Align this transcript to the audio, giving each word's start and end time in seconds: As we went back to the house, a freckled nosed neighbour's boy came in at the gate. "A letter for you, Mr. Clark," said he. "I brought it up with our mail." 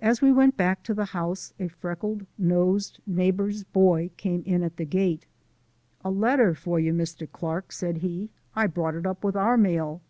As 0.00 0.22
we 0.22 0.30
went 0.32 0.56
back 0.56 0.84
to 0.84 0.94
the 0.94 1.06
house, 1.06 1.52
a 1.58 1.66
freckled 1.66 2.26
nosed 2.38 3.00
neighbour's 3.08 3.64
boy 3.64 4.12
came 4.16 4.44
in 4.46 4.62
at 4.62 4.76
the 4.76 4.84
gate. 4.84 5.26
"A 6.04 6.12
letter 6.12 6.54
for 6.54 6.78
you, 6.78 6.92
Mr. 6.92 7.28
Clark," 7.32 7.72
said 7.72 7.96
he. 7.96 8.30
"I 8.54 8.68
brought 8.68 8.94
it 8.94 9.04
up 9.04 9.24
with 9.24 9.34
our 9.34 9.56
mail." 9.56 10.00